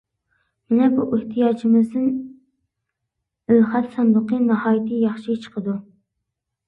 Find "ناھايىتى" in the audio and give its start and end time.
4.49-5.03